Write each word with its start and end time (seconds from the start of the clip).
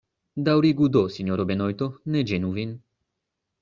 Daŭrigu 0.47 0.89
do, 0.95 1.03
sinjoro 1.17 1.47
Benojto; 1.53 1.91
ne 2.17 2.27
ĝenu 2.33 2.55
vin. 2.61 2.77